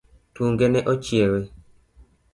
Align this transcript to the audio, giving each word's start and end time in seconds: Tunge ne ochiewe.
Tunge 0.33 0.67
ne 0.71 0.81
ochiewe. 0.91 1.39